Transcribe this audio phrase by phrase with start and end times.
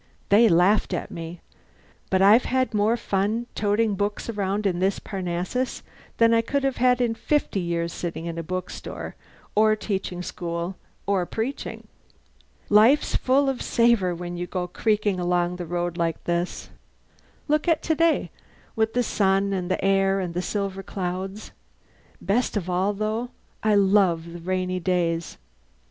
[0.29, 1.41] They laughed at me.
[2.09, 5.83] But I've had more fun toting books around in this Parnassus
[6.17, 9.13] than I could have had in fifty years sitting in a bookstore,
[9.53, 10.75] or teaching school,
[11.05, 11.87] or preaching.
[12.67, 16.71] Life's full of savour when you go creaking along the road like this.
[17.47, 18.31] Look at today,
[18.75, 21.51] with the sun and the air and the silver clouds.
[22.19, 23.29] Best of all, though,
[23.61, 25.37] I love the rainy days.